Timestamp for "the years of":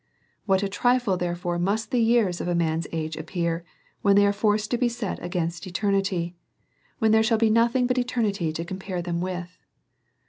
1.91-2.47